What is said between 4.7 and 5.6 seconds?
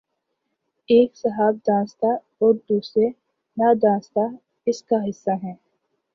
کا حصہ ہیں۔